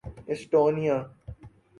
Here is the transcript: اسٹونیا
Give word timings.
اسٹونیا 0.31 0.97